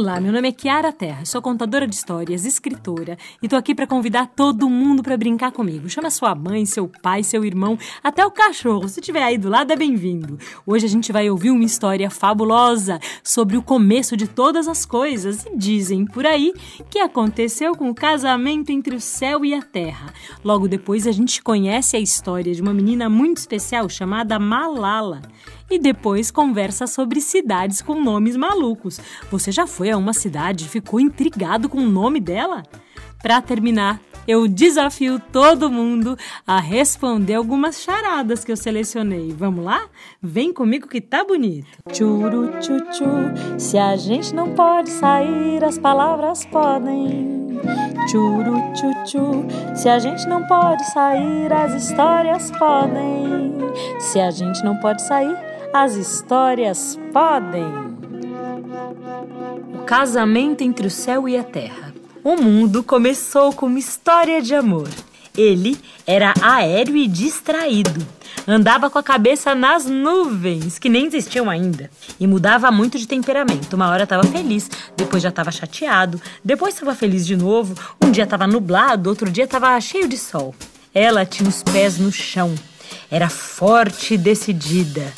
[0.00, 3.86] Olá, meu nome é Kiara Terra, sou contadora de histórias, escritora e tô aqui para
[3.86, 5.90] convidar todo mundo para brincar comigo.
[5.90, 8.88] Chama sua mãe, seu pai, seu irmão, até o cachorro.
[8.88, 10.38] Se tiver aí do lado, é bem-vindo.
[10.66, 15.44] Hoje a gente vai ouvir uma história fabulosa sobre o começo de todas as coisas
[15.44, 16.54] e dizem por aí
[16.88, 20.14] que aconteceu com o casamento entre o céu e a terra.
[20.42, 25.20] Logo depois a gente conhece a história de uma menina muito especial chamada Malala
[25.70, 29.00] e depois conversa sobre cidades com nomes malucos.
[29.30, 32.64] Você já foi a uma cidade e ficou intrigado com o nome dela?
[33.22, 39.32] Para terminar, eu desafio todo mundo a responder algumas charadas que eu selecionei.
[39.32, 39.88] Vamos lá?
[40.22, 41.66] Vem comigo que tá bonito.
[41.92, 42.78] Churu tchu
[43.58, 47.60] se a gente não pode sair, as palavras podem.
[48.10, 53.54] Churu tchu se a gente não pode sair, as histórias podem.
[53.98, 57.64] Se a gente não pode sair, as histórias podem.
[59.74, 61.94] O casamento entre o céu e a terra.
[62.24, 64.88] O mundo começou com uma história de amor.
[65.36, 68.04] Ele era aéreo e distraído.
[68.48, 71.88] Andava com a cabeça nas nuvens, que nem existiam ainda.
[72.18, 73.74] E mudava muito de temperamento.
[73.74, 77.74] Uma hora estava feliz, depois já estava chateado, depois estava feliz de novo.
[78.04, 80.54] Um dia estava nublado, outro dia estava cheio de sol.
[80.92, 82.52] Ela tinha os pés no chão.
[83.08, 85.12] Era forte e decidida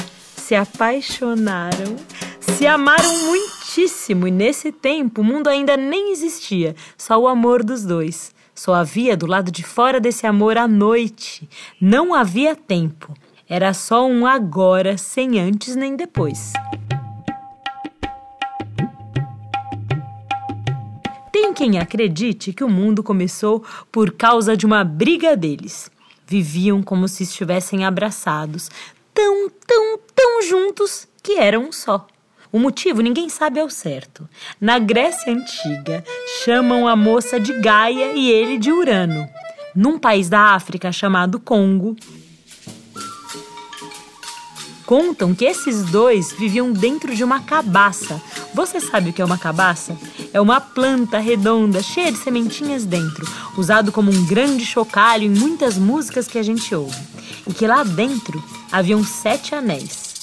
[0.52, 1.96] se apaixonaram,
[2.38, 7.86] se amaram muitíssimo e nesse tempo o mundo ainda nem existia, só o amor dos
[7.86, 8.34] dois.
[8.54, 11.48] Só havia do lado de fora desse amor a noite.
[11.80, 13.14] Não havia tempo.
[13.48, 16.52] Era só um agora, sem antes nem depois.
[21.32, 25.90] Tem quem acredite que o mundo começou por causa de uma briga deles.
[26.26, 28.70] Viviam como se estivessem abraçados,
[29.14, 32.06] tão, tão, tão juntos que eram um só.
[32.52, 34.28] O motivo ninguém sabe ao certo.
[34.60, 36.04] Na Grécia Antiga,
[36.44, 39.26] chamam a moça de Gaia e ele de Urano.
[39.74, 41.96] Num país da África chamado Congo,
[44.84, 48.20] contam que esses dois viviam dentro de uma cabaça.
[48.52, 49.96] Você sabe o que é uma cabaça?
[50.34, 55.78] É uma planta redonda, cheia de sementinhas dentro, usado como um grande chocalho em muitas
[55.78, 57.00] músicas que a gente ouve.
[57.48, 60.14] E que lá dentro haviam sete anéis.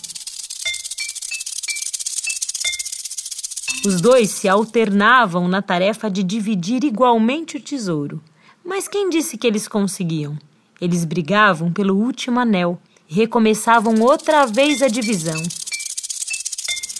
[3.85, 8.21] Os dois se alternavam na tarefa de dividir igualmente o tesouro.
[8.65, 10.37] Mas quem disse que eles conseguiam?
[10.81, 15.41] Eles brigavam pelo último anel e recomeçavam outra vez a divisão.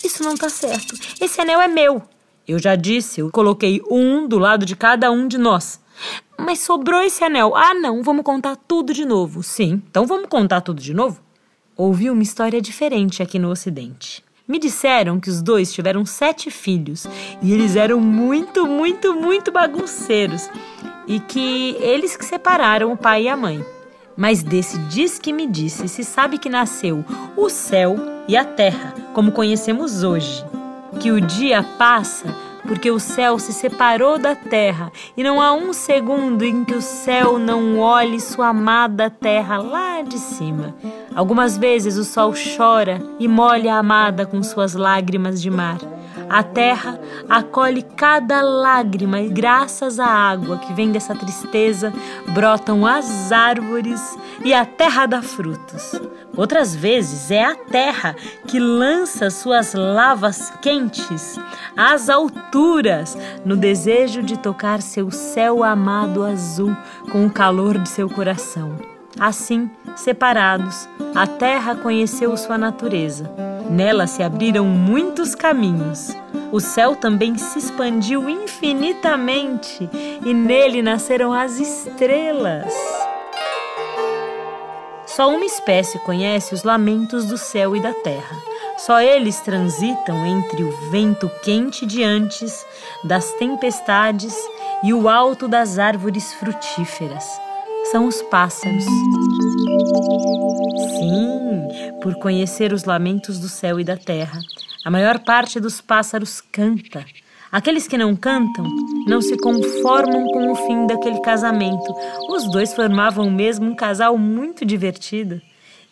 [0.04, 0.94] Isso não tá certo.
[1.20, 2.02] Esse anel é meu.
[2.46, 5.80] Eu já disse, eu coloquei um do lado de cada um de nós.
[6.38, 7.54] Mas sobrou esse anel.
[7.54, 9.42] Ah, não, vamos contar tudo de novo.
[9.42, 11.20] Sim, então vamos contar tudo de novo?
[11.82, 14.22] Ouvi uma história diferente aqui no Ocidente.
[14.46, 17.06] Me disseram que os dois tiveram sete filhos
[17.40, 20.50] e eles eram muito, muito, muito bagunceiros
[21.06, 23.64] e que eles que separaram o pai e a mãe.
[24.14, 27.02] Mas desse diz que me disse se sabe que nasceu
[27.34, 27.96] o céu
[28.28, 30.44] e a terra, como conhecemos hoje.
[31.00, 32.36] Que o dia passa
[32.70, 36.80] porque o céu se separou da terra e não há um segundo em que o
[36.80, 40.72] céu não olhe sua amada terra lá de cima.
[41.12, 45.78] Algumas vezes o sol chora e molha a amada com suas lágrimas de mar.
[46.30, 46.96] A terra
[47.28, 51.92] acolhe cada lágrima e, graças à água que vem dessa tristeza,
[52.28, 56.00] brotam as árvores e a terra dá frutos.
[56.36, 58.14] Outras vezes é a terra
[58.46, 61.36] que lança suas lavas quentes
[61.76, 66.76] às alturas no desejo de tocar seu céu amado azul
[67.10, 68.89] com o calor de seu coração.
[69.18, 73.30] Assim, separados, a terra conheceu sua natureza.
[73.68, 76.16] Nela se abriram muitos caminhos.
[76.52, 79.88] O céu também se expandiu infinitamente
[80.24, 82.72] e nele nasceram as estrelas.
[85.06, 88.36] Só uma espécie conhece os lamentos do céu e da terra.
[88.78, 92.64] Só eles transitam entre o vento quente de antes,
[93.04, 94.34] das tempestades
[94.82, 97.49] e o alto das árvores frutíferas
[97.90, 98.84] são os pássaros.
[100.98, 101.68] Sim,
[102.00, 104.38] por conhecer os lamentos do céu e da terra,
[104.84, 107.04] a maior parte dos pássaros canta.
[107.50, 108.64] Aqueles que não cantam
[109.08, 111.92] não se conformam com o fim daquele casamento.
[112.28, 115.40] Os dois formavam mesmo um casal muito divertido.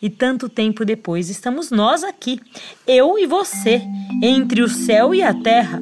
[0.01, 2.39] E tanto tempo depois estamos nós aqui,
[2.87, 3.81] eu e você,
[4.23, 5.81] entre o céu e a terra.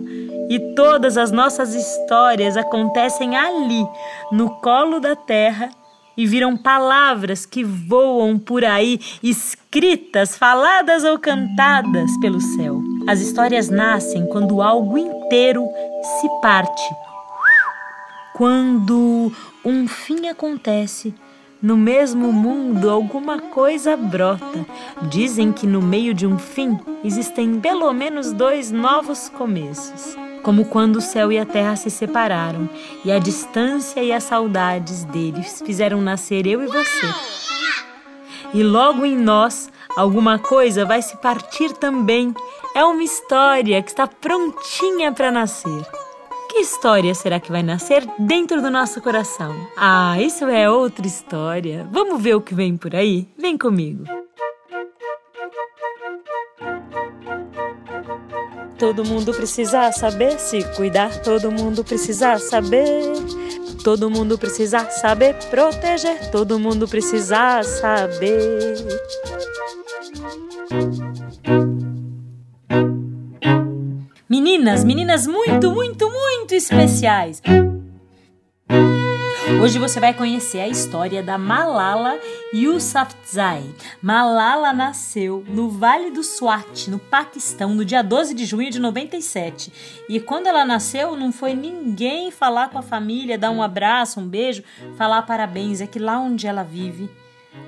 [0.50, 3.86] E todas as nossas histórias acontecem ali,
[4.32, 5.70] no colo da terra,
[6.18, 12.82] e viram palavras que voam por aí, escritas, faladas ou cantadas pelo céu.
[13.08, 15.66] As histórias nascem quando algo inteiro
[16.20, 16.84] se parte.
[18.34, 19.32] Quando
[19.64, 21.14] um fim acontece,
[21.62, 24.66] no mesmo mundo alguma coisa brota.
[25.10, 30.16] Dizem que no meio de um fim existem pelo menos dois novos começos.
[30.48, 32.70] Como quando o céu e a terra se separaram
[33.04, 37.06] e a distância e as saudades deles fizeram nascer eu e você.
[38.54, 42.34] E logo em nós alguma coisa vai se partir também.
[42.74, 45.86] É uma história que está prontinha para nascer.
[46.50, 49.54] Que história será que vai nascer dentro do nosso coração?
[49.76, 51.86] Ah, isso é outra história.
[51.92, 53.28] Vamos ver o que vem por aí?
[53.38, 54.06] Vem comigo.
[58.78, 63.02] Todo mundo precisa saber se cuidar, todo mundo precisa saber.
[63.84, 68.76] Todo mundo precisa saber proteger, todo mundo precisa saber.
[74.30, 77.42] Meninas, meninas muito, muito, muito especiais.
[79.60, 82.20] Hoje você vai conhecer a história da Malala
[82.54, 83.64] Yousafzai.
[84.00, 90.06] Malala nasceu no Vale do Swat, no Paquistão, no dia 12 de junho de 97.
[90.08, 94.28] E quando ela nasceu, não foi ninguém falar com a família, dar um abraço, um
[94.28, 94.64] beijo,
[94.96, 95.82] falar parabéns.
[95.82, 97.10] É que lá onde ela vive,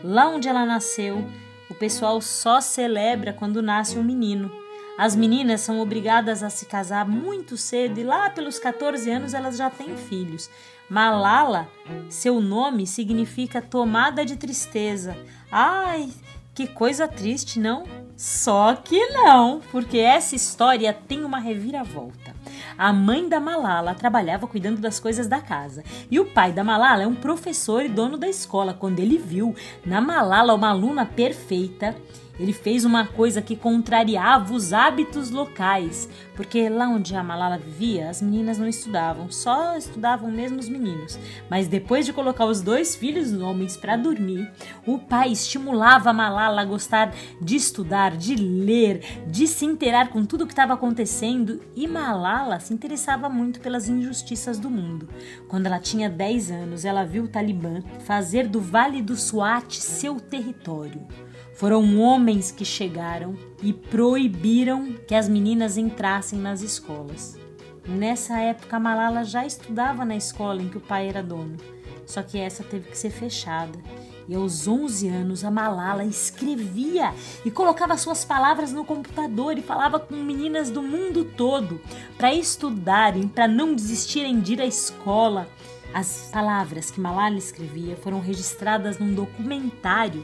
[0.04, 1.28] lá onde ela nasceu,
[1.72, 4.52] o pessoal só celebra quando nasce um menino.
[4.96, 9.58] As meninas são obrigadas a se casar muito cedo e lá pelos 14 anos elas
[9.58, 10.50] já têm filhos.
[10.90, 11.68] Malala,
[12.10, 15.16] seu nome significa tomada de tristeza.
[15.52, 16.10] Ai,
[16.56, 17.84] que coisa triste, não?
[18.18, 22.36] Só que não, porque essa história tem uma reviravolta.
[22.78, 27.04] A mãe da Malala trabalhava cuidando das coisas da casa e o pai da Malala
[27.04, 28.74] é um professor e dono da escola.
[28.74, 29.56] Quando ele viu
[29.86, 31.96] na Malala uma aluna perfeita,
[32.40, 38.10] ele fez uma coisa que contrariava os hábitos locais, porque lá onde a Malala vivia,
[38.10, 41.20] as meninas não estudavam, só estudavam mesmo os meninos.
[41.50, 44.50] Mas depois de colocar os dois filhos homens para dormir,
[44.86, 50.26] o pai estimulava a Malala a gostar de estudar, de ler, de se inteirar com
[50.26, 55.10] tudo o que estava acontecendo, e Malala se interessava muito pelas injustiças do mundo.
[55.50, 60.20] Quando ela tinha 10 anos, ela viu o Talibã fazer do Vale do Swat seu
[60.20, 61.06] território.
[61.60, 67.36] Foram homens que chegaram e proibiram que as meninas entrassem nas escolas.
[67.88, 71.58] Nessa época, Malala já estudava na escola em que o pai era dono,
[72.06, 73.80] só que essa teve que ser fechada.
[74.28, 80.00] E aos 11 anos, a Malala escrevia e colocava suas palavras no computador e falava
[80.00, 81.82] com meninas do mundo todo
[82.16, 85.50] para estudarem, para não desistirem de ir à escola.
[85.92, 90.24] As palavras que Malala escrevia foram registradas num documentário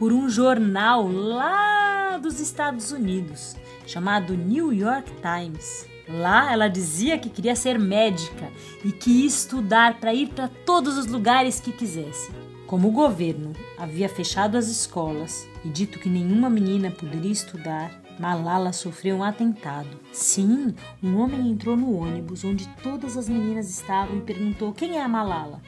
[0.00, 3.54] por um jornal lá dos Estados Unidos,
[3.86, 5.86] chamado New York Times.
[6.08, 8.50] Lá ela dizia que queria ser médica
[8.82, 12.32] e que ia estudar para ir para todos os lugares que quisesse.
[12.66, 18.72] Como o governo havia fechado as escolas e dito que nenhuma menina poderia estudar, Malala
[18.72, 20.00] sofreu um atentado.
[20.14, 25.02] Sim, um homem entrou no ônibus onde todas as meninas estavam e perguntou: Quem é
[25.02, 25.60] a Malala?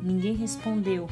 [0.00, 1.08] Ninguém respondeu.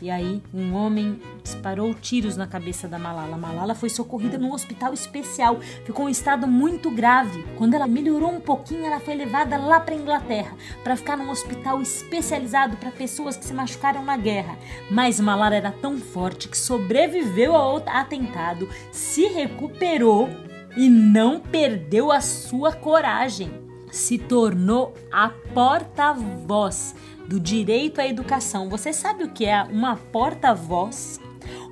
[0.00, 3.36] E aí, um homem disparou tiros na cabeça da Malala.
[3.36, 7.44] Malala foi socorrida num hospital especial, ficou em estado muito grave.
[7.56, 11.80] Quando ela melhorou um pouquinho, ela foi levada lá para Inglaterra para ficar num hospital
[11.80, 14.58] especializado para pessoas que se machucaram na guerra.
[14.90, 20.28] Mas Malala era tão forte que sobreviveu ao atentado, se recuperou
[20.76, 23.50] e não perdeu a sua coragem.
[23.90, 26.94] Se tornou a porta-voz
[27.26, 28.68] do direito à educação.
[28.70, 31.20] Você sabe o que é uma porta-voz?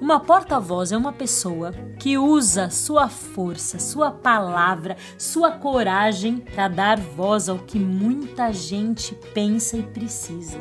[0.01, 6.99] Uma porta-voz é uma pessoa que usa sua força, sua palavra, sua coragem para dar
[6.99, 10.59] voz ao que muita gente pensa e precisa.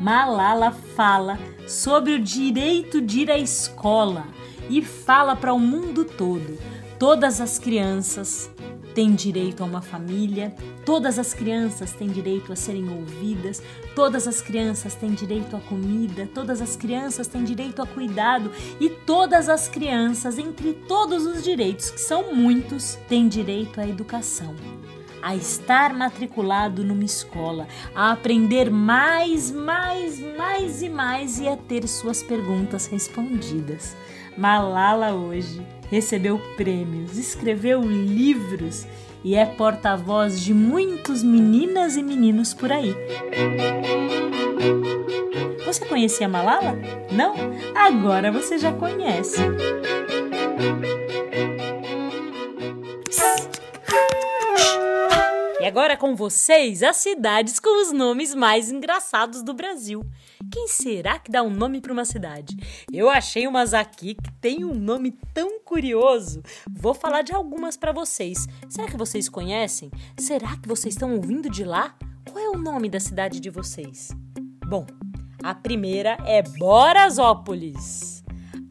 [0.00, 4.26] Malala fala sobre o direito de ir à escola
[4.68, 6.58] e fala para o mundo todo.
[6.98, 8.50] Todas as crianças
[8.94, 13.62] têm direito a uma família, todas as crianças têm direito a serem ouvidas,
[13.94, 18.88] todas as crianças têm direito a comida, todas as crianças têm direito a cuidado e
[18.90, 24.54] todas as crianças, entre todos os direitos, que são muitos, têm direito à educação.
[25.22, 31.86] A estar matriculado numa escola, a aprender mais, mais, mais e mais e a ter
[31.86, 33.94] suas perguntas respondidas.
[34.36, 35.60] Malala hoje
[35.90, 38.86] recebeu prêmios, escreveu livros
[39.22, 42.94] e é porta-voz de muitos meninas e meninos por aí.
[45.66, 46.78] Você conhecia Malala?
[47.10, 47.34] Não?
[47.74, 49.40] Agora você já conhece.
[55.60, 60.04] E agora com vocês, as cidades com os nomes mais engraçados do Brasil.
[60.52, 62.54] Quem será que dá um nome para uma cidade?
[62.92, 66.42] Eu achei umas aqui que tem um nome tão curioso.
[66.70, 68.46] Vou falar de algumas para vocês.
[68.68, 69.90] Será que vocês conhecem?
[70.18, 71.96] Será que vocês estão ouvindo de lá?
[72.30, 74.10] Qual é o nome da cidade de vocês?
[74.66, 74.86] Bom,
[75.42, 78.22] a primeira é Borasópolis.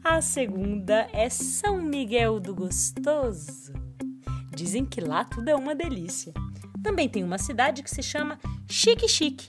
[0.04, 3.72] A segunda é São Miguel do Gostoso.
[4.54, 6.32] Dizem que lá tudo é uma delícia.
[6.80, 9.48] Também tem uma cidade que se chama Chique Chique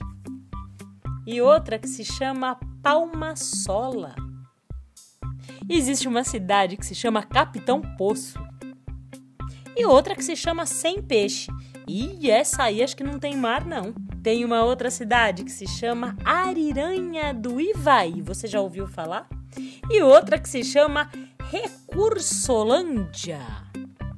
[1.26, 4.14] e outra que se chama Palmasola.
[5.68, 8.38] Existe uma cidade que se chama Capitão Poço
[9.76, 11.50] e outra que se chama Sem Peixe.
[11.86, 13.92] E essa aí acho que não tem mar, não.
[14.22, 18.22] Tem uma outra cidade que se chama Ariranha do Ivaí.
[18.22, 19.28] Você já ouviu falar?
[19.90, 21.10] E outra que se chama
[21.50, 23.40] Recursolândia.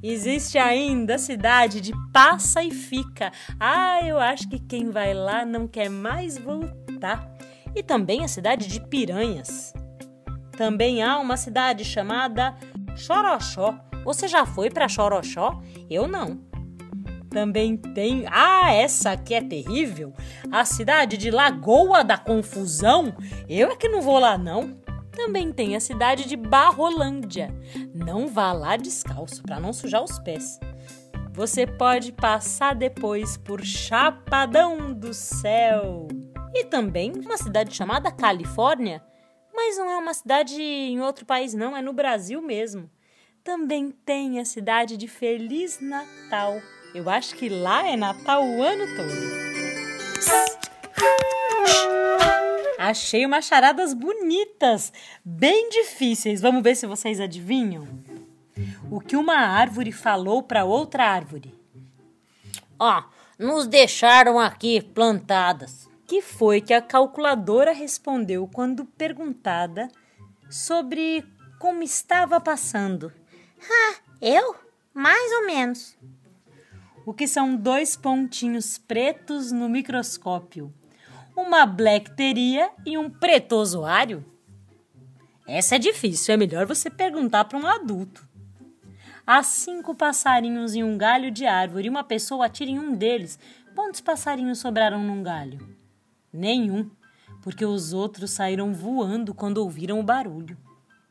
[0.01, 3.31] Existe ainda a cidade de Passa e Fica.
[3.59, 6.86] Ah, eu acho que quem vai lá não quer mais voltar.
[7.75, 9.73] E também a cidade de Piranhas.
[10.57, 12.55] Também há uma cidade chamada
[12.95, 13.77] Choroxó.
[14.03, 15.61] Você já foi para Choroxó?
[15.89, 16.39] Eu não.
[17.29, 18.25] Também tem.
[18.27, 20.13] Ah, essa aqui é terrível!
[20.51, 23.13] A cidade de Lagoa da Confusão.
[23.47, 24.77] Eu é que não vou lá, não.
[25.11, 27.53] Também tem a cidade de Barrolândia.
[27.93, 30.59] Não vá lá descalço para não sujar os pés.
[31.33, 36.07] Você pode passar depois por Chapadão do Céu.
[36.59, 39.03] E também uma cidade chamada Califórnia,
[39.53, 42.89] mas não é uma cidade em outro país não, é no Brasil mesmo.
[43.43, 46.59] Também tem a cidade de Feliz Natal.
[46.95, 49.37] Eu acho que lá é Natal o ano todo.
[52.79, 54.91] Achei umas charadas bonitas,
[55.23, 56.41] bem difíceis.
[56.41, 57.87] Vamos ver se vocês adivinham.
[58.89, 61.53] O que uma árvore falou para outra árvore?
[62.79, 63.03] Ó, oh,
[63.37, 65.87] nos deixaram aqui plantadas.
[66.07, 69.89] Que foi que a calculadora respondeu quando perguntada
[70.49, 71.25] sobre
[71.59, 73.11] como estava passando?
[73.69, 74.55] Ah, eu?
[74.93, 75.97] Mais ou menos.
[77.05, 80.73] O que são dois pontinhos pretos no microscópio?
[81.37, 84.25] uma blackteria e um pretozoário?
[85.47, 88.27] Essa é difícil, é melhor você perguntar para um adulto.
[89.25, 93.37] Há cinco passarinhos em um galho de árvore e uma pessoa atira em um deles.
[93.75, 95.76] Quantos passarinhos sobraram num galho?
[96.37, 96.87] Nenhum,
[97.41, 100.55] porque os outros saíram voando quando ouviram o barulho.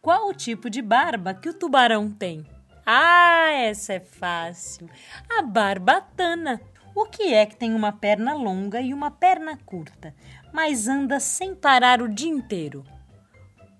[0.00, 2.46] Qual o tipo de barba que o tubarão tem?
[2.86, 4.88] Ah, essa é fácil.
[5.28, 6.60] A barbatana.
[6.94, 10.14] O que é que tem uma perna longa e uma perna curta,
[10.52, 12.84] mas anda sem parar o dia inteiro?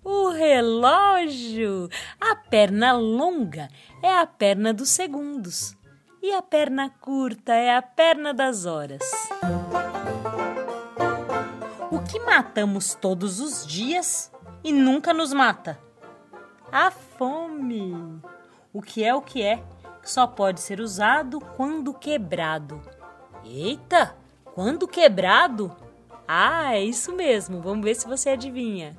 [0.05, 1.89] O relógio!
[2.21, 3.69] A perna longa
[4.03, 5.77] é a perna dos segundos
[6.21, 9.03] e a perna curta é a perna das horas.
[12.09, 14.31] Que matamos todos os dias
[14.63, 15.79] e nunca nos mata?
[16.71, 18.21] A fome!
[18.73, 19.63] O que é o que é?
[20.05, 22.81] Só pode ser usado quando quebrado.
[23.45, 24.17] Eita,
[24.55, 25.75] quando quebrado?
[26.29, 27.61] Ah, é isso mesmo.
[27.61, 28.97] Vamos ver se você adivinha.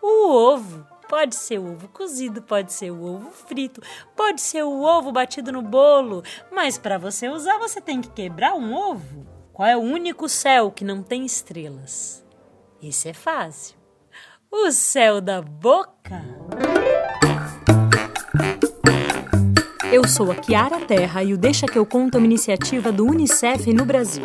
[0.00, 0.86] O ovo.
[1.08, 3.82] Pode ser o ovo cozido, pode ser o ovo frito,
[4.16, 8.54] pode ser o ovo batido no bolo, mas para você usar você tem que quebrar
[8.54, 9.21] um ovo.
[9.52, 12.24] Qual é o único céu que não tem estrelas?
[12.82, 13.76] Esse é fácil.
[14.50, 16.24] O céu da boca.
[19.92, 23.04] Eu sou a Kiara Terra e o Deixa que eu conto é uma iniciativa do
[23.04, 24.24] UNICEF no Brasil.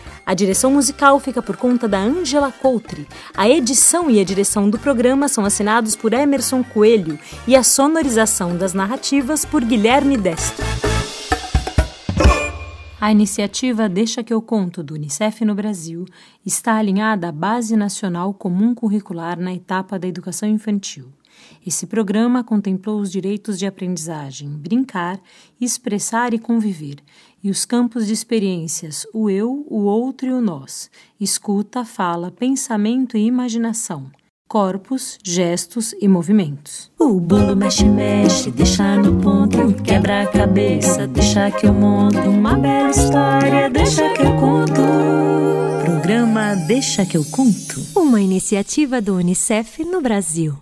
[0.25, 3.07] A direção musical fica por conta da Angela Coutre.
[3.35, 8.55] A edição e a direção do programa são assinados por Emerson Coelho e a sonorização
[8.55, 10.63] das narrativas por Guilherme Destro.
[12.99, 16.05] A iniciativa Deixa que eu conto do Unicef no Brasil
[16.45, 21.11] está alinhada à Base Nacional Comum Curricular na etapa da educação infantil.
[21.65, 25.19] Esse programa contemplou os direitos de aprendizagem, brincar,
[25.59, 26.97] expressar e conviver,
[27.43, 33.17] e os campos de experiências o eu, o outro e o nós, escuta, fala, pensamento
[33.17, 34.11] e imaginação,
[34.47, 36.91] corpos, gestos e movimentos.
[36.99, 42.55] O bolo mexe, mexe, deixa no ponto, quebra a cabeça, deixa que eu monto uma
[42.55, 44.81] bela história, deixa que eu conto.
[45.83, 47.81] Programa Deixa que eu conto.
[47.95, 50.57] Uma iniciativa do Unicef no Brasil.